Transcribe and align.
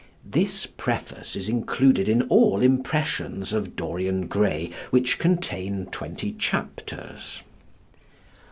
This 0.25 0.65
preface 0.65 1.35
is 1.35 1.47
included 1.47 2.09
in 2.09 2.23
all 2.23 2.63
impressions 2.63 3.53
of 3.53 3.75
Dorian 3.75 4.25
Gray 4.25 4.71
which 4.89 5.19
contain 5.19 5.85
twenty 5.91 6.31
chapters. 6.31 7.43